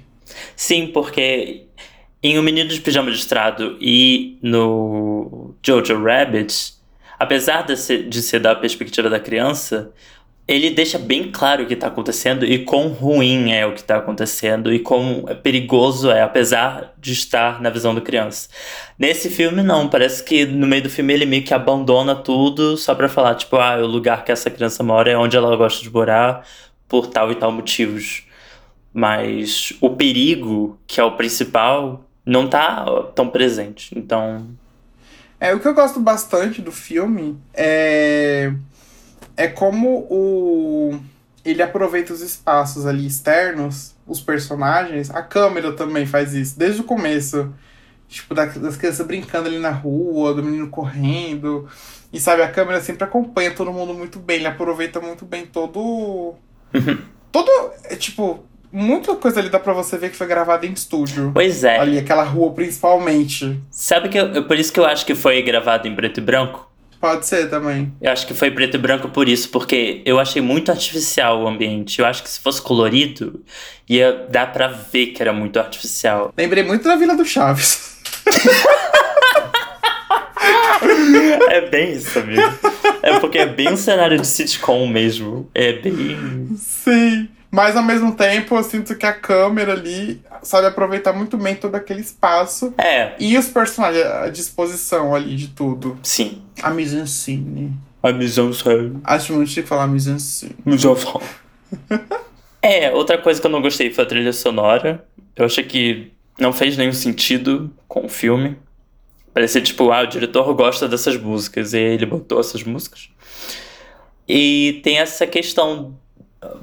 Sim, 0.55 0.93
porque 0.95 1.67
em 2.23 2.39
O 2.39 2.43
Menino 2.43 2.71
de 2.71 2.81
Pijama 2.81 3.11
Listrado 3.11 3.77
e 3.81 4.39
no 4.41 5.57
Jojo 5.61 6.01
Rabbit, 6.05 6.75
apesar 7.19 7.63
de 7.63 7.77
ser, 7.77 8.09
de 8.09 8.23
ser 8.23 8.39
da 8.39 8.55
perspectiva 8.55 9.11
da 9.11 9.19
criança, 9.19 9.91
ele 10.47 10.71
deixa 10.71 10.99
bem 10.99 11.31
claro 11.31 11.63
o 11.63 11.67
que 11.67 11.75
está 11.75 11.87
acontecendo 11.87 12.45
e 12.45 12.65
quão 12.65 12.89
ruim 12.89 13.53
é 13.53 13.65
o 13.65 13.73
que 13.73 13.81
está 13.81 13.97
acontecendo 13.97 14.73
e 14.73 14.81
quão 14.81 15.25
perigoso 15.43 16.11
é, 16.11 16.23
apesar 16.23 16.95
de 16.99 17.13
estar 17.13 17.61
na 17.61 17.71
visão 17.71 17.95
da 17.95 18.01
criança. 18.01 18.49
Nesse 18.99 19.31
filme, 19.31 19.63
não. 19.63 19.89
Parece 19.89 20.23
que 20.23 20.45
no 20.45 20.67
meio 20.67 20.83
do 20.83 20.91
filme 20.91 21.13
ele 21.13 21.27
meio 21.27 21.45
que 21.45 21.55
abandona 21.55 22.15
tudo 22.15 22.77
só 22.77 22.95
para 22.95 23.09
falar, 23.09 23.37
tipo, 23.37 23.57
ah, 23.57 23.77
o 23.77 23.87
lugar 23.87 24.25
que 24.25 24.33
essa 24.33 24.51
criança 24.51 24.83
mora 24.83 25.11
é 25.13 25.17
onde 25.17 25.37
ela 25.37 25.57
gosta 25.57 25.81
de 25.81 25.91
morar 25.91 26.47
por 26.89 27.07
tal 27.07 27.31
e 27.31 27.37
tal 27.37 27.53
motivos. 27.53 28.25
Mas 28.93 29.73
o 29.81 29.91
perigo, 29.91 30.79
que 30.87 31.01
é 31.01 31.05
o 31.05 31.17
principal, 31.17 32.05
não 32.27 32.49
tá 32.49 32.85
tão 33.15 33.29
presente. 33.29 33.97
Então. 33.97 34.49
É, 35.41 35.55
o 35.55 35.61
que 35.61 35.69
eu 35.69 35.75
gosto 35.75 36.01
bastante 36.01 36.61
do 36.61 36.73
filme 36.73 37.39
é 37.55 38.53
é 39.37 39.49
como 39.49 40.07
o 40.11 41.01
ele 41.45 41.63
aproveita 41.63 42.13
os 42.13 42.21
espaços 42.21 42.87
ali 42.87 43.07
externos, 43.07 43.95
os 44.07 44.21
personagens, 44.21 45.11
a 45.11 45.23
câmera 45.23 45.73
também 45.73 46.07
faz 46.07 46.35
isso 46.35 46.59
desde 46.59 46.81
o 46.81 46.85
começo. 46.85 47.53
Tipo, 48.09 48.35
das 48.35 48.77
crianças 48.77 49.07
brincando 49.07 49.49
ali 49.49 49.59
na 49.59 49.71
rua, 49.71 50.35
do 50.35 50.43
menino 50.43 50.69
correndo. 50.69 51.67
E 52.13 52.21
sabe, 52.21 52.43
a 52.43 52.49
câmera 52.49 52.81
sempre 52.81 53.05
acompanha 53.05 53.55
todo 53.55 53.73
mundo 53.73 53.95
muito 53.95 54.19
bem, 54.19 54.37
ele 54.37 54.47
aproveita 54.47 55.01
muito 55.01 55.25
bem 55.25 55.47
todo. 55.47 56.35
todo. 57.33 57.51
É, 57.85 57.97
tipo, 57.97 58.45
muita 58.71 59.17
coisa 59.17 59.41
ali 59.41 59.49
dá 59.49 59.59
pra 59.59 59.73
você 59.73 59.97
ver 59.97 60.11
que 60.11 60.17
foi 60.17 60.27
gravada 60.27 60.67
em 60.67 60.73
estúdio. 60.73 61.31
Pois 61.33 61.65
é. 61.65 61.79
Ali, 61.79 61.99
aquela 61.99 62.23
rua 62.23 62.53
principalmente. 62.53 63.59
Sabe 63.71 64.11
que 64.11 64.19
eu, 64.19 64.45
por 64.45 64.59
isso 64.59 64.73
que 64.73 64.79
eu 64.79 64.85
acho 64.85 65.07
que 65.07 65.15
foi 65.15 65.43
gravado 65.43 65.89
em 65.89 65.97
preto 65.97 66.19
e 66.19 66.23
branco? 66.23 66.71
Pode 67.03 67.27
ser 67.27 67.51
também. 67.51 67.93
Eu 68.01 68.13
acho 68.13 68.25
que 68.29 68.33
foi 68.33 68.49
preto 68.53 68.77
e 68.77 68.79
branco 68.79 69.09
por 69.09 69.29
isso, 69.29 69.49
porque 69.49 70.03
eu 70.05 70.21
achei 70.21 70.41
muito 70.41 70.71
artificial 70.71 71.43
o 71.43 71.49
ambiente. 71.49 71.99
Eu 71.99 72.07
acho 72.07 72.23
que 72.23 72.31
se 72.31 72.39
fosse 72.39 72.63
colorido, 72.63 73.43
ia 73.89 74.25
dar 74.31 74.53
pra 74.53 74.69
ver 74.69 75.07
que 75.07 75.21
era 75.21 75.33
muito 75.33 75.59
artificial. 75.59 76.33
Lembrei 76.39 76.63
muito 76.63 76.85
da 76.85 76.95
Vila 76.95 77.17
do 77.17 77.25
Chaves. 77.25 77.99
é 81.51 81.63
bem 81.63 81.95
isso, 81.95 82.21
amigo. 82.21 82.41
É 83.03 83.19
porque 83.19 83.39
é 83.39 83.47
bem 83.47 83.73
um 83.73 83.77
cenário 83.77 84.21
de 84.21 84.27
sitcom 84.29 84.87
mesmo. 84.87 85.51
É 85.53 85.73
bem. 85.73 86.51
Sim. 86.57 87.22
Mas 87.55 87.77
ao 87.77 87.83
mesmo 87.83 88.15
tempo, 88.15 88.57
eu 88.57 88.65
sinto 88.65 88.97
que 88.97 89.05
a 89.05 89.13
câmera 89.13 89.75
ali 89.75 90.23
sabe 90.43 90.69
aproveitar 90.69 91.13
muito 91.13 91.37
bem 91.37 91.55
todo 91.55 91.75
aquele 91.75 92.01
espaço. 92.01 92.73
É. 92.79 93.13
E 93.21 93.37
os 93.37 93.47
personagens, 93.49 94.07
a 94.07 94.31
disposição 94.31 95.15
ali 95.15 95.37
de 95.37 95.49
tudo. 95.49 95.99
Sim. 96.03 96.41
A 96.63 96.71
mise-en-scène. 96.71 97.75
A 98.03 98.11
mise-en-scène. 98.11 99.01
Acho 99.05 99.35
muito 99.35 99.51
chique 99.51 99.69
falar 99.69 99.87
mise-en-scène. 99.87 100.57
Mise-en-scène. 100.65 101.21
é, 102.63 102.91
outra 102.91 103.19
coisa 103.19 103.39
que 103.39 103.47
eu 103.47 103.51
não 103.51 103.61
gostei 103.61 103.93
foi 103.93 104.03
a 104.03 104.07
trilha 104.07 104.33
sonora. 104.33 105.07
Eu 105.37 105.45
achei 105.45 105.63
que 105.63 106.11
não 106.39 106.55
fez 106.55 106.79
nenhum 106.79 106.95
sentido 106.95 107.71
com 107.87 108.07
o 108.07 108.09
filme. 108.09 108.57
Parecia 109.35 109.61
tipo, 109.61 109.93
ah, 109.93 110.01
o 110.01 110.07
diretor 110.07 110.55
gosta 110.55 110.89
dessas 110.89 111.19
músicas 111.19 111.75
e 111.75 111.79
ele 111.79 112.07
botou 112.07 112.41
essas 112.41 112.63
músicas. 112.63 113.11
E 114.27 114.81
tem 114.83 114.99
essa 114.99 115.27
questão 115.27 115.99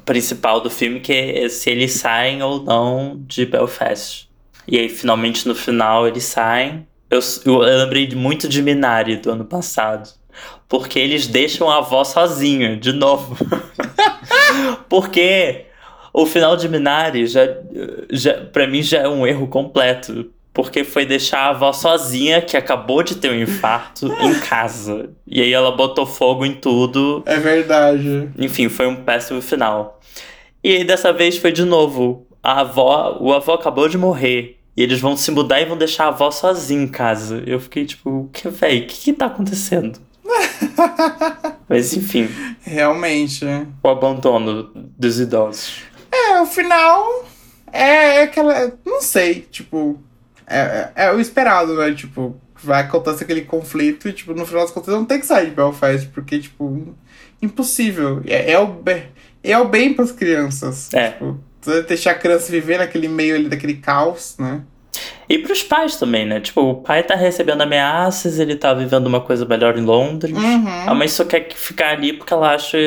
principal 0.06 0.62
do 0.62 0.70
filme 0.70 1.00
que 1.00 1.14
é 1.14 1.50
se 1.50 1.70
eles 1.70 1.94
saem 1.94 2.42
ou 2.42 2.62
não 2.64 3.22
de 3.26 3.46
Belfast. 3.46 4.30
E 4.68 4.78
aí, 4.78 4.90
finalmente, 4.90 5.48
no 5.48 5.56
final, 5.56 6.08
eles 6.08 6.24
saem. 6.26 6.88
Eu, 7.10 7.20
eu 7.46 7.58
lembrei 7.60 8.08
muito 8.14 8.48
de 8.48 8.62
Minari 8.62 9.18
do 9.18 9.32
ano 9.32 9.46
passado. 9.46 10.10
Porque 10.68 11.00
eles 11.00 11.28
deixam 11.28 11.70
a 11.70 11.78
avó 11.78 12.04
sozinha, 12.04 12.78
de 12.78 12.92
novo. 12.92 13.36
porque 14.88 15.66
o 16.14 16.26
final 16.26 16.56
de 16.56 16.70
Minari 16.70 17.26
já, 17.26 17.48
já 18.12 18.46
para 18.46 18.68
mim 18.68 18.84
já 18.84 19.00
é 19.00 19.08
um 19.08 19.26
erro 19.26 19.48
completo, 19.48 20.32
porque 20.62 20.84
foi 20.84 21.06
deixar 21.06 21.40
a 21.40 21.50
avó 21.52 21.72
sozinha 21.72 22.42
que 22.42 22.58
acabou 22.58 23.02
de 23.02 23.16
ter 23.16 23.32
um 23.32 23.42
infarto 23.42 24.08
em 24.22 24.38
casa. 24.42 25.10
E 25.26 25.42
aí 25.42 25.54
ela 25.54 25.72
botou 25.72 26.06
fogo 26.06 26.46
em 26.46 26.54
tudo. 26.54 27.24
É 27.26 27.38
verdade. 27.38 28.30
Enfim, 28.38 28.68
foi 28.68 28.86
um 28.86 28.98
péssimo 28.98 29.42
final. 29.42 30.02
E 30.62 30.76
aí 30.76 30.84
dessa 30.84 31.14
vez 31.14 31.38
foi 31.38 31.54
de 31.54 31.64
novo. 31.64 32.28
A 32.44 32.60
avó, 32.60 33.18
o 33.22 33.32
avô 33.32 33.54
acabou 33.54 33.88
de 33.88 33.98
morrer. 33.98 34.60
E 34.76 34.84
eles 34.84 35.00
vão 35.00 35.16
se 35.16 35.32
mudar 35.32 35.62
e 35.62 35.66
vão 35.66 35.78
deixar 35.78 36.04
a 36.04 36.08
avó 36.10 36.30
sozinha 36.30 36.84
em 36.84 36.90
casa. 36.90 37.42
Eu 37.48 37.62
fiquei 37.62 37.86
tipo, 37.86 38.30
que 38.34 38.50
velho, 38.50 38.84
o 38.84 38.88
que, 38.88 38.98
que 38.98 39.14
tá 39.14 39.28
acontecendo? 39.28 39.98
Mas 41.70 41.94
enfim. 41.94 42.28
Realmente. 42.64 43.46
O 43.82 43.88
abandono 43.88 44.70
dos 44.76 45.22
idosos. 45.22 45.84
É, 46.12 46.42
o 46.42 46.46
final 46.46 47.26
é 47.72 48.24
aquela. 48.24 48.74
Não 48.86 49.02
sei, 49.02 49.48
tipo. 49.50 49.98
É, 50.50 50.92
é, 50.96 51.06
é 51.06 51.14
o 51.14 51.20
esperado, 51.20 51.76
né? 51.76 51.94
Tipo, 51.94 52.36
vai 52.56 52.82
acontecer 52.82 53.24
aquele 53.24 53.42
conflito 53.42 54.10
e, 54.10 54.14
tipo, 54.14 54.34
no 54.34 54.46
final 54.46 54.64
das 54.64 54.72
contas 54.72 54.94
não 54.94 55.06
tem 55.06 55.20
que 55.20 55.26
sair 55.26 55.50
de 55.50 55.56
Belfast, 55.56 56.08
porque, 56.10 56.40
tipo, 56.40 56.96
impossível. 57.42 58.22
É, 58.26 58.54
é 58.54 58.60
o, 58.60 58.68
bem, 58.68 59.04
é 59.44 59.58
o 59.58 59.66
bem 59.66 59.94
pras 59.94 60.12
crianças. 60.12 60.94
É. 60.94 61.12
Tipo, 61.12 61.40
deixar 61.88 62.12
a 62.12 62.16
criança 62.16 62.52
viver 62.52 62.78
naquele 62.78 63.08
meio 63.08 63.36
ali 63.36 63.48
daquele 63.48 63.76
caos, 63.76 64.36
né? 64.40 64.62
E 65.28 65.38
pros 65.38 65.62
pais 65.62 65.96
também, 65.96 66.26
né? 66.26 66.40
Tipo, 66.40 66.62
o 66.62 66.76
pai 66.82 67.04
tá 67.04 67.16
recebendo 67.16 67.62
ameaças, 67.62 68.40
ele 68.40 68.56
tá 68.56 68.74
vivendo 68.74 69.06
uma 69.06 69.22
coisa 69.22 69.46
melhor 69.46 69.78
em 69.78 69.84
Londres. 69.84 70.36
Uhum. 70.36 70.90
A 70.90 70.94
mãe 70.96 71.08
só 71.08 71.24
quer 71.24 71.54
ficar 71.54 71.92
ali 71.92 72.14
porque 72.14 72.34
ela 72.34 72.56
acha. 72.56 72.78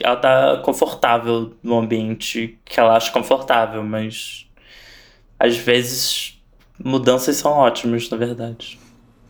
Ela 0.00 0.16
tá 0.16 0.60
confortável 0.64 1.54
no 1.62 1.78
ambiente 1.78 2.58
que 2.64 2.80
ela 2.80 2.96
acha 2.96 3.12
confortável, 3.12 3.84
mas. 3.84 4.48
Às 5.38 5.56
vezes. 5.56 6.41
Mudanças 6.82 7.36
são 7.36 7.52
ótimas, 7.52 8.08
na 8.10 8.16
verdade. 8.16 8.78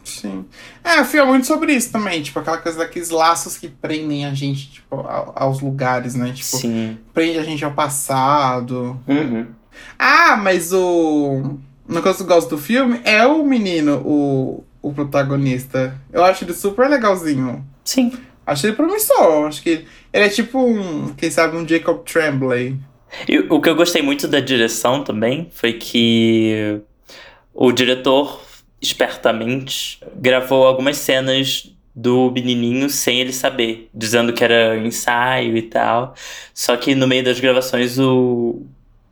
Sim. 0.04 0.44
É, 0.82 1.00
o 1.00 1.04
filme 1.04 1.26
é 1.26 1.30
muito 1.30 1.46
sobre 1.46 1.72
isso 1.72 1.92
também, 1.92 2.22
tipo, 2.22 2.38
aquela 2.38 2.58
coisa 2.58 2.78
daqueles 2.78 3.10
laços 3.10 3.56
que 3.56 3.68
prendem 3.68 4.26
a 4.26 4.34
gente, 4.34 4.70
tipo, 4.72 4.96
aos 5.34 5.60
lugares, 5.60 6.14
né? 6.14 6.32
Tipo, 6.32 6.56
Sim. 6.56 6.98
prende 7.14 7.38
a 7.38 7.42
gente 7.42 7.64
ao 7.64 7.72
passado. 7.72 9.00
Uhum. 9.06 9.46
Ah, 9.98 10.36
mas 10.36 10.72
o. 10.72 11.58
Uma 11.88 12.00
coisa 12.00 12.18
que 12.18 12.24
eu 12.24 12.34
gosto 12.34 12.50
do 12.50 12.58
filme 12.58 13.00
é 13.04 13.26
o 13.26 13.44
menino, 13.44 14.02
o, 14.04 14.64
o 14.80 14.92
protagonista. 14.92 15.98
Eu 16.12 16.24
acho 16.24 16.44
ele 16.44 16.54
super 16.54 16.88
legalzinho. 16.88 17.64
Sim. 17.84 18.12
Acho 18.46 18.66
ele 18.66 18.76
promissor. 18.76 19.46
Acho 19.46 19.62
que 19.62 19.84
ele 20.12 20.24
é 20.24 20.28
tipo 20.28 20.58
um, 20.58 21.12
quem 21.14 21.30
sabe, 21.30 21.56
um 21.56 21.66
Jacob 21.66 22.02
Tremblay. 22.04 22.76
E 23.28 23.38
o 23.38 23.60
que 23.60 23.68
eu 23.68 23.74
gostei 23.74 24.00
muito 24.00 24.26
da 24.26 24.40
direção 24.40 25.04
também 25.04 25.50
foi 25.52 25.74
que 25.74 26.80
o 27.54 27.72
diretor, 27.72 28.40
espertamente, 28.80 30.00
gravou 30.16 30.66
algumas 30.66 30.96
cenas 30.96 31.70
do 31.94 32.30
menininho 32.30 32.88
sem 32.88 33.20
ele 33.20 33.32
saber, 33.32 33.88
dizendo 33.92 34.32
que 34.32 34.42
era 34.42 34.76
ensaio 34.78 35.56
e 35.56 35.62
tal. 35.62 36.14
Só 36.54 36.76
que 36.76 36.94
no 36.94 37.06
meio 37.06 37.22
das 37.22 37.38
gravações 37.38 37.98
o 37.98 38.62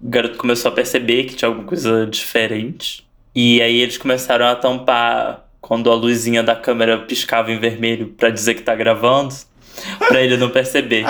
garoto 0.01 0.39
começou 0.39 0.71
a 0.71 0.75
perceber 0.75 1.25
que 1.25 1.35
tinha 1.35 1.49
alguma 1.49 1.67
coisa 1.67 2.07
diferente. 2.07 3.07
E 3.35 3.61
aí 3.61 3.81
eles 3.81 3.99
começaram 3.99 4.47
a 4.47 4.57
tampar 4.57 5.47
quando 5.61 5.91
a 5.91 5.95
luzinha 5.95 6.43
da 6.43 6.57
câmera 6.57 6.99
piscava 6.99 7.53
em 7.53 7.59
vermelho 7.59 8.09
para 8.09 8.31
dizer 8.31 8.55
que 8.55 8.63
tá 8.63 8.75
gravando, 8.75 9.35
para 9.99 10.21
ele 10.23 10.37
não 10.37 10.49
perceber. 10.49 11.05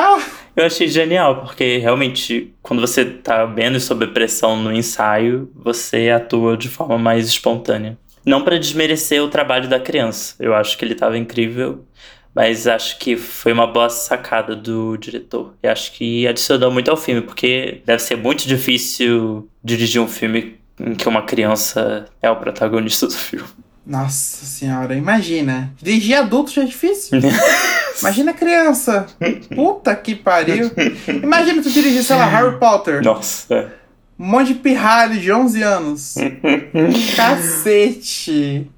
Eu 0.60 0.66
achei 0.66 0.88
genial, 0.88 1.40
porque 1.40 1.78
realmente, 1.78 2.52
quando 2.62 2.80
você 2.80 3.02
tá 3.02 3.46
menos 3.46 3.84
sob 3.84 4.06
pressão 4.08 4.56
no 4.56 4.70
ensaio, 4.70 5.50
você 5.54 6.10
atua 6.10 6.54
de 6.54 6.68
forma 6.68 6.98
mais 6.98 7.26
espontânea. 7.26 7.96
Não 8.26 8.44
para 8.44 8.58
desmerecer 8.58 9.22
o 9.22 9.28
trabalho 9.28 9.70
da 9.70 9.80
criança. 9.80 10.34
Eu 10.38 10.54
acho 10.54 10.76
que 10.76 10.84
ele 10.84 10.94
tava 10.94 11.16
incrível 11.16 11.84
mas 12.34 12.66
acho 12.66 12.98
que 12.98 13.16
foi 13.16 13.52
uma 13.52 13.66
boa 13.66 13.90
sacada 13.90 14.54
do 14.54 14.96
diretor. 14.96 15.54
E 15.62 15.66
acho 15.66 15.92
que 15.92 16.28
adicionou 16.28 16.70
muito 16.70 16.90
ao 16.90 16.96
filme, 16.96 17.20
porque 17.22 17.82
deve 17.84 18.00
ser 18.00 18.16
muito 18.16 18.46
difícil 18.46 19.48
dirigir 19.64 20.00
um 20.00 20.06
filme 20.06 20.56
em 20.78 20.94
que 20.94 21.08
uma 21.08 21.22
criança 21.22 22.06
é 22.22 22.30
o 22.30 22.36
protagonista 22.36 23.06
do 23.08 23.14
filme. 23.14 23.48
Nossa 23.84 24.46
senhora, 24.46 24.94
imagina. 24.94 25.72
Dirigir 25.82 26.16
adulto 26.16 26.52
já 26.52 26.62
é 26.62 26.66
difícil. 26.66 27.18
imagina 28.00 28.32
criança. 28.32 29.06
Puta 29.54 29.94
que 29.96 30.14
pariu. 30.14 30.70
Imagina 31.08 31.62
tu 31.62 31.70
dirigir, 31.70 32.02
sei 32.02 32.16
lá, 32.16 32.26
Harry 32.26 32.58
Potter. 32.58 33.02
Nossa. 33.02 33.72
Um 34.18 34.26
monte 34.26 34.48
de 34.48 34.54
pirralho 34.54 35.18
de 35.18 35.32
11 35.32 35.62
anos. 35.62 36.14
Cacete. 37.16 38.70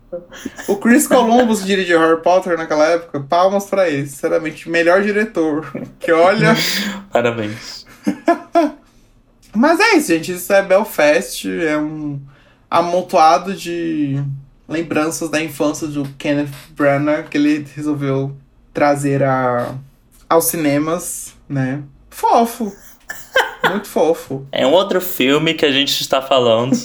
O 0.68 0.76
Chris 0.76 1.06
Columbus 1.06 1.64
dirigiu 1.64 1.98
Harry 1.98 2.22
Potter 2.22 2.56
naquela 2.56 2.86
época. 2.86 3.20
Palmas 3.20 3.64
pra 3.66 3.88
ele, 3.88 4.06
sinceramente. 4.06 4.68
Melhor 4.68 5.02
diretor. 5.02 5.72
Que 5.98 6.12
olha. 6.12 6.54
Parabéns. 7.10 7.86
Mas 9.54 9.80
é 9.80 9.96
isso, 9.96 10.08
gente. 10.08 10.32
Isso 10.32 10.52
é 10.52 10.62
Belfast. 10.62 11.48
É 11.48 11.76
um 11.76 12.20
amontoado 12.70 13.54
de 13.54 14.22
lembranças 14.68 15.28
da 15.28 15.42
infância 15.42 15.86
do 15.86 16.04
Kenneth 16.16 16.52
Branagh 16.70 17.24
que 17.28 17.36
ele 17.36 17.66
resolveu 17.74 18.34
trazer 18.72 19.22
a, 19.22 19.74
aos 20.28 20.46
cinemas, 20.46 21.34
né? 21.48 21.82
Fofo. 22.10 22.72
Muito 23.68 23.88
fofo. 23.88 24.46
É 24.50 24.66
um 24.66 24.72
outro 24.72 25.00
filme 25.00 25.54
que 25.54 25.64
a 25.64 25.70
gente 25.70 26.00
está 26.00 26.20
falando. 26.20 26.76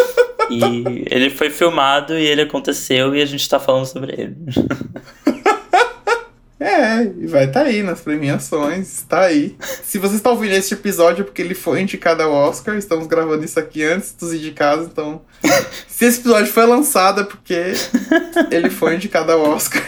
e 0.50 1.04
ele 1.10 1.30
foi 1.30 1.50
filmado 1.50 2.18
e 2.18 2.24
ele 2.24 2.42
aconteceu 2.42 3.14
e 3.14 3.22
a 3.22 3.26
gente 3.26 3.40
está 3.40 3.58
falando 3.58 3.86
sobre 3.86 4.12
ele. 4.12 4.36
É, 6.58 7.02
e 7.02 7.26
vai 7.26 7.44
estar 7.44 7.60
tá 7.60 7.66
aí 7.66 7.82
nas 7.82 8.00
premiações, 8.00 9.02
tá 9.02 9.20
aí. 9.20 9.54
Se 9.84 9.98
você 9.98 10.16
está 10.16 10.30
ouvindo 10.30 10.54
este 10.54 10.72
episódio 10.72 11.20
é 11.20 11.24
porque 11.24 11.42
ele 11.42 11.54
foi 11.54 11.82
indicado 11.82 12.22
ao 12.22 12.32
Oscar, 12.32 12.76
estamos 12.76 13.06
gravando 13.06 13.44
isso 13.44 13.60
aqui 13.60 13.84
antes 13.84 14.12
dos 14.14 14.32
indicados, 14.32 14.86
então. 14.86 15.20
Se 15.86 16.06
esse 16.06 16.20
episódio 16.20 16.50
foi 16.50 16.64
lançado 16.64 17.20
é 17.20 17.24
porque 17.24 17.74
ele 18.50 18.70
foi 18.70 18.96
indicado 18.96 19.32
ao 19.32 19.42
Oscar. 19.42 19.84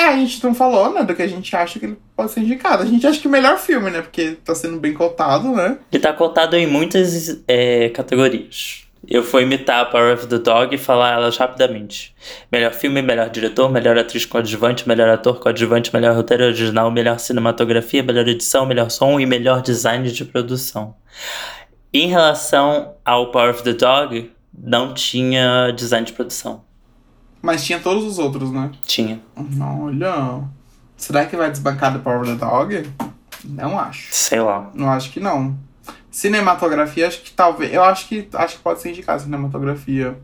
É, 0.00 0.04
a 0.06 0.16
gente 0.16 0.42
não 0.42 0.54
falou, 0.54 0.94
né, 0.94 1.04
do 1.04 1.14
que 1.14 1.20
a 1.20 1.26
gente 1.26 1.54
acha 1.54 1.78
que 1.78 1.84
ele 1.84 1.98
pode 2.16 2.32
ser 2.32 2.40
indicado. 2.40 2.82
A 2.82 2.86
gente 2.86 3.06
acha 3.06 3.20
que 3.20 3.28
o 3.28 3.30
melhor 3.30 3.58
filme, 3.58 3.90
né, 3.90 4.00
porque 4.00 4.38
tá 4.42 4.54
sendo 4.54 4.80
bem 4.80 4.94
cotado, 4.94 5.52
né? 5.52 5.76
Ele 5.92 6.02
tá 6.02 6.10
cotado 6.10 6.56
em 6.56 6.66
muitas 6.66 7.42
é, 7.46 7.90
categorias. 7.90 8.86
Eu 9.06 9.22
vou 9.22 9.42
imitar 9.42 9.90
Power 9.90 10.14
of 10.14 10.26
the 10.26 10.38
Dog 10.38 10.74
e 10.74 10.78
falar 10.78 11.12
elas 11.12 11.36
rapidamente. 11.36 12.14
Melhor 12.50 12.72
filme, 12.72 13.02
melhor 13.02 13.28
diretor, 13.28 13.70
melhor 13.70 13.98
atriz 13.98 14.24
coadjuvante, 14.24 14.88
melhor 14.88 15.08
ator 15.10 15.38
coadjuvante, 15.38 15.92
melhor 15.92 16.16
roteiro 16.16 16.44
original, 16.44 16.90
melhor 16.90 17.18
cinematografia, 17.18 18.02
melhor 18.02 18.26
edição, 18.26 18.64
melhor 18.64 18.90
som 18.90 19.20
e 19.20 19.26
melhor 19.26 19.60
design 19.60 20.10
de 20.10 20.24
produção. 20.24 20.94
Em 21.92 22.08
relação 22.08 22.94
ao 23.04 23.30
Power 23.30 23.50
of 23.50 23.62
the 23.64 23.74
Dog, 23.74 24.30
não 24.56 24.94
tinha 24.94 25.72
design 25.72 26.06
de 26.06 26.12
produção. 26.14 26.69
Mas 27.42 27.64
tinha 27.64 27.78
todos 27.78 28.04
os 28.04 28.18
outros, 28.18 28.50
né? 28.52 28.70
Tinha. 28.84 29.20
Olha. 29.60 30.42
Será 30.96 31.24
que 31.24 31.36
vai 31.36 31.50
desbancar 31.50 31.92
do 31.92 32.00
Power 32.00 32.20
of 32.20 32.30
the 32.30 32.36
Dog? 32.36 32.90
Não 33.44 33.78
acho. 33.78 34.08
Sei 34.10 34.40
lá. 34.40 34.70
Não 34.74 34.90
acho 34.90 35.10
que 35.10 35.18
não. 35.18 35.58
Cinematografia, 36.10 37.06
acho 37.06 37.22
que 37.22 37.30
talvez. 37.32 37.72
Eu 37.72 37.82
acho 37.82 38.08
que 38.08 38.28
acho 38.34 38.56
que 38.56 38.62
pode 38.62 38.80
ser 38.80 38.90
indicado 38.90 39.22
cinematografia. 39.22 40.18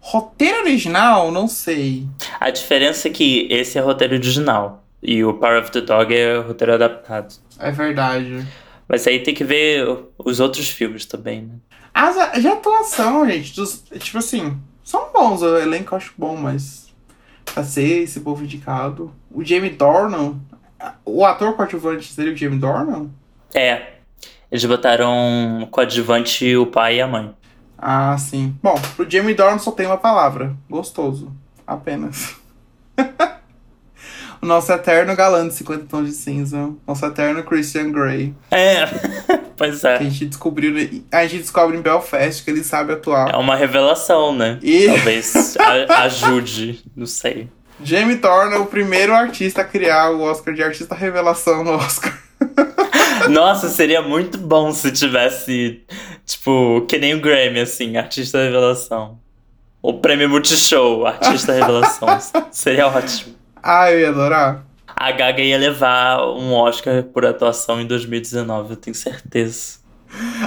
Roteiro 0.00 0.60
original, 0.60 1.32
não 1.32 1.48
sei. 1.48 2.06
A 2.38 2.50
diferença 2.50 3.08
é 3.08 3.10
que 3.10 3.48
esse 3.50 3.76
é 3.76 3.80
roteiro 3.80 4.14
original. 4.14 4.84
E 5.02 5.24
o 5.24 5.34
Power 5.34 5.60
of 5.62 5.72
the 5.72 5.80
Dog 5.80 6.14
é 6.14 6.38
roteiro 6.38 6.74
adaptado. 6.74 7.34
É 7.58 7.72
verdade. 7.72 8.46
Mas 8.88 9.06
aí 9.06 9.18
tem 9.18 9.34
que 9.34 9.42
ver 9.42 9.84
os 10.16 10.38
outros 10.38 10.70
filmes 10.70 11.04
também, 11.06 11.42
né? 11.42 11.54
As, 11.92 12.40
de 12.40 12.46
atuação, 12.46 13.26
gente, 13.28 13.56
dos, 13.56 13.82
tipo 13.98 14.18
assim, 14.18 14.56
são 14.86 15.10
bons, 15.12 15.42
o 15.42 15.58
elenco 15.58 15.92
eu 15.92 15.96
acho 15.96 16.14
bom, 16.16 16.36
mas 16.36 16.94
pra 17.44 17.64
ser 17.64 18.04
esse 18.04 18.20
povo 18.20 18.44
indicado. 18.44 19.12
O 19.32 19.44
Jamie 19.44 19.70
Dornan, 19.70 20.36
o 21.04 21.24
ator 21.24 21.54
coadjuvante 21.54 22.12
seria 22.12 22.32
o 22.32 22.36
Jamie 22.36 22.60
Dornan? 22.60 23.10
É. 23.52 23.94
Eles 24.48 24.64
botaram 24.64 25.66
coadjuvante 25.72 26.54
o 26.54 26.66
pai 26.66 26.98
e 26.98 27.00
a 27.00 27.08
mãe. 27.08 27.34
Ah, 27.76 28.16
sim. 28.16 28.56
Bom, 28.62 28.76
pro 28.94 29.10
Jamie 29.10 29.34
Dornan 29.34 29.58
só 29.58 29.72
tem 29.72 29.86
uma 29.86 29.98
palavra. 29.98 30.56
Gostoso. 30.70 31.32
Apenas. 31.66 32.36
o 34.40 34.46
nosso 34.46 34.70
eterno 34.72 35.14
galã 35.16 35.46
de 35.46 35.54
50 35.54 35.86
tons 35.88 36.06
de 36.08 36.12
cinza. 36.14 36.70
Nosso 36.86 37.04
eterno 37.06 37.42
Christian 37.42 37.90
Grey. 37.90 38.34
É, 38.50 38.86
pois 39.56 39.82
é. 39.84 39.98
Que 39.98 40.04
a 40.04 40.08
gente 40.08 40.26
descobriu. 40.26 40.74
A 41.12 41.22
gente 41.26 41.38
descobre 41.42 41.76
em 41.76 41.80
Belfast 41.82 42.44
que 42.44 42.50
ele 42.50 42.62
sabe 42.64 42.92
atuar. 42.92 43.34
É 43.34 43.36
uma 43.36 43.56
revelação, 43.56 44.34
né? 44.34 44.58
E- 44.62 44.86
Talvez 44.92 45.56
ajude, 45.88 46.82
não 46.96 47.06
sei. 47.06 47.48
Jamie 47.82 48.16
Dornan 48.16 48.56
é 48.56 48.58
o 48.58 48.66
primeiro 48.66 49.12
artista 49.14 49.60
a 49.60 49.64
criar 49.64 50.10
o 50.10 50.22
Oscar 50.22 50.54
de 50.54 50.62
artista 50.62 50.94
revelação 50.94 51.62
no 51.62 51.72
Oscar. 51.72 52.16
Nossa, 53.30 53.68
seria 53.68 54.00
muito 54.02 54.38
bom 54.38 54.72
se 54.72 54.90
tivesse, 54.92 55.82
tipo, 56.24 56.82
que 56.88 56.98
nem 56.98 57.14
o 57.14 57.20
Grammy, 57.20 57.60
assim, 57.60 57.96
artista 57.96 58.38
revelação. 58.42 59.18
O 59.82 59.94
prêmio 59.94 60.28
Multishow, 60.28 61.06
artista 61.06 61.52
revelação. 61.52 62.08
seria 62.50 62.88
ótimo. 62.88 63.35
Ah, 63.68 63.90
eu 63.90 63.98
ia 63.98 64.10
adorar. 64.10 64.64
A 64.86 65.10
Gaga 65.10 65.42
ia 65.42 65.58
levar 65.58 66.24
um 66.24 66.52
Oscar 66.52 67.02
por 67.02 67.26
atuação 67.26 67.80
em 67.80 67.86
2019, 67.86 68.70
eu 68.70 68.76
tenho 68.76 68.94
certeza. 68.94 69.78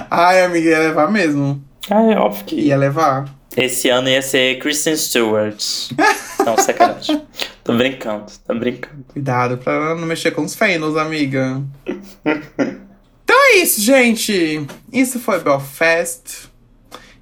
Ai, 0.10 0.42
amiga, 0.42 0.70
ia 0.70 0.80
levar 0.80 1.12
mesmo. 1.12 1.62
Ah, 1.92 2.02
é 2.02 2.18
óbvio 2.18 2.46
que 2.46 2.56
Ia 2.56 2.78
levar. 2.78 3.26
Esse 3.58 3.90
ano 3.90 4.08
ia 4.08 4.22
ser 4.22 4.58
Kristen 4.60 4.96
Stewart. 4.96 5.62
Não, 6.46 6.56
sacanagem. 6.58 7.22
Tô 7.62 7.76
brincando, 7.76 8.32
tô 8.48 8.56
brincando. 8.56 9.04
Cuidado 9.10 9.58
pra 9.58 9.96
não 9.96 10.08
mexer 10.08 10.32
com 10.32 10.44
os 10.44 10.56
feinos, 10.56 10.96
amiga. 10.96 11.62
então 12.26 13.36
é 13.52 13.58
isso, 13.58 13.82
gente. 13.82 14.66
Isso 14.94 15.20
foi 15.20 15.42
Belfast. 15.42 16.50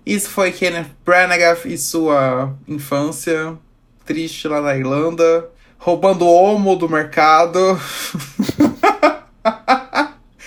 Isso 0.06 0.30
foi 0.30 0.52
Kenneth 0.52 0.92
Branagh 1.04 1.58
e 1.66 1.76
sua 1.76 2.56
infância 2.68 3.58
triste 4.06 4.48
lá 4.48 4.62
na 4.62 4.78
Irlanda. 4.78 5.50
Roubando 5.78 6.26
o 6.26 6.34
homo 6.34 6.76
do 6.76 6.90
mercado. 6.90 7.80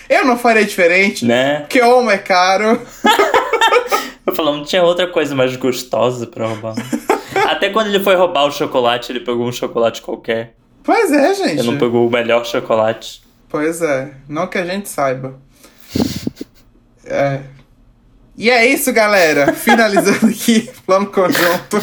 Eu 0.09 0.25
não 0.25 0.37
faria 0.37 0.65
diferente. 0.65 1.25
Né? 1.25 1.61
Porque 1.61 1.81
homo 1.81 2.11
é 2.11 2.19
caro. 2.19 2.81
Eu 4.27 4.35
falando, 4.35 4.59
não 4.59 4.65
tinha 4.65 4.83
outra 4.83 5.07
coisa 5.07 5.35
mais 5.35 5.57
gostosa 5.57 6.27
pra 6.27 6.47
roubar. 6.47 6.75
Até 7.49 7.71
quando 7.71 7.89
ele 7.89 8.01
foi 8.01 8.15
roubar 8.15 8.45
o 8.45 8.53
chocolate, 8.53 9.11
ele 9.11 9.21
pegou 9.21 9.47
um 9.47 9.53
chocolate 9.53 10.03
qualquer. 10.03 10.55
Pois 10.83 11.13
é, 11.13 11.35
gente. 11.35 11.59
Ele 11.59 11.71
não 11.71 11.79
pegou 11.79 12.07
o 12.07 12.11
melhor 12.11 12.45
chocolate. 12.45 13.23
Pois 13.49 13.83
é, 13.83 14.13
não 14.29 14.47
que 14.47 14.59
a 14.59 14.65
gente 14.65 14.89
saiba. 14.89 15.39
É. 17.05 17.41
E 18.37 18.49
é 18.49 18.65
isso, 18.67 18.93
galera. 18.93 19.53
Finalizando 19.53 20.27
aqui, 20.27 20.71
plano 20.87 21.07
conjunto. 21.07 21.83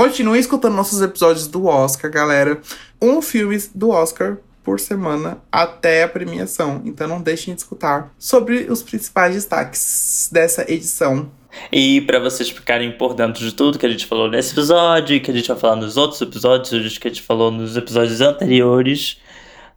Continue 0.00 0.38
escutando 0.38 0.74
nossos 0.74 1.02
episódios 1.02 1.46
do 1.46 1.66
Oscar, 1.66 2.10
galera. 2.10 2.58
Um 3.02 3.20
filme 3.20 3.58
do 3.74 3.90
Oscar 3.90 4.38
por 4.64 4.80
semana 4.80 5.36
até 5.52 6.04
a 6.04 6.08
premiação. 6.08 6.80
Então 6.86 7.06
não 7.06 7.20
deixem 7.20 7.54
de 7.54 7.60
escutar 7.60 8.10
sobre 8.18 8.60
os 8.70 8.82
principais 8.82 9.34
destaques 9.34 10.30
dessa 10.32 10.64
edição. 10.72 11.30
E 11.70 12.00
pra 12.00 12.18
vocês 12.18 12.48
ficarem 12.48 12.96
por 12.96 13.12
dentro 13.12 13.44
de 13.44 13.52
tudo 13.52 13.78
que 13.78 13.84
a 13.84 13.90
gente 13.90 14.06
falou 14.06 14.30
nesse 14.30 14.52
episódio, 14.52 15.20
que 15.20 15.30
a 15.30 15.34
gente 15.34 15.48
vai 15.48 15.58
falar 15.58 15.76
nos 15.76 15.98
outros 15.98 16.18
episódios, 16.22 16.96
que 16.96 17.06
a 17.06 17.10
gente 17.10 17.22
falou 17.22 17.50
nos 17.50 17.76
episódios 17.76 18.22
anteriores, 18.22 19.18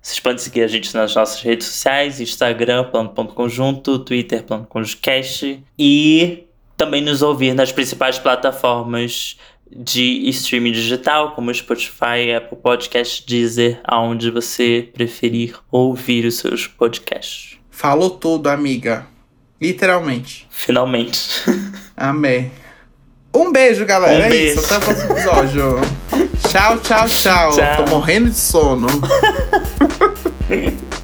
vocês 0.01 0.21
podem 0.21 0.37
seguir 0.37 0.61
a 0.61 0.67
gente 0.67 0.95
nas 0.95 1.13
nossas 1.13 1.41
redes 1.41 1.67
sociais, 1.67 2.21
Instagram, 2.21 2.85
plano.conjunto, 2.85 3.99
Twitter, 3.99 4.41
plano 4.43 4.65
conjunto.cast 4.67 5.61
e 5.77 6.47
também 6.77 7.01
nos 7.01 7.21
ouvir 7.21 7.53
nas 7.53 7.71
principais 7.71 8.17
plataformas 8.17 9.37
de 9.75 10.29
streaming 10.29 10.71
digital, 10.71 11.33
como 11.33 11.53
Spotify, 11.53 12.33
Apple 12.37 12.57
Podcast, 12.61 13.25
Deezer, 13.25 13.79
aonde 13.83 14.29
você 14.29 14.89
preferir 14.93 15.55
ouvir 15.71 16.25
os 16.25 16.37
seus 16.37 16.67
podcasts. 16.67 17.57
Falou 17.69 18.09
tudo, 18.09 18.47
amiga. 18.47 19.07
Literalmente. 19.59 20.47
Finalmente. 20.49 21.27
Amém. 21.97 22.51
Um 23.33 23.51
beijo, 23.51 23.85
galera. 23.85 24.23
Um 24.23 24.27
é 24.27 24.29
beijo. 24.29 24.59
isso. 24.59 24.65
Até 24.65 24.77
o 24.77 24.81
próximo 24.81 25.13
episódio. 25.13 25.75
tchau, 26.49 26.79
tchau, 26.79 27.07
tchau. 27.07 27.55
Tchau. 27.55 27.75
Tô 27.77 27.89
morrendo 27.89 28.29
de 28.29 28.37
sono. 28.37 28.87